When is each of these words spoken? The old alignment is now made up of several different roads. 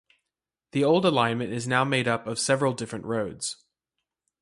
The 0.71 0.83
old 0.83 1.05
alignment 1.05 1.53
is 1.53 1.67
now 1.67 1.83
made 1.83 2.07
up 2.07 2.25
of 2.25 2.39
several 2.39 2.73
different 2.73 3.05
roads. 3.05 3.57